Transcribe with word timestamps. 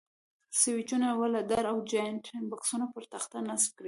سویچونه، 0.59 1.07
ولډر 1.21 1.63
او 1.71 1.77
جاینټ 1.91 2.25
بکسونه 2.51 2.85
پر 2.93 3.03
تخته 3.13 3.37
نصب 3.49 3.69
کړئ. 3.75 3.79